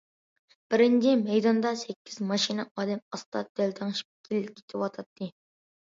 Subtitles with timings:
[0.73, 5.29] بىرىنچى مەيداندا سەككىز ماشىنا ئادەم ئاستا دەلدەڭشىپ كېتىۋاتاتتى.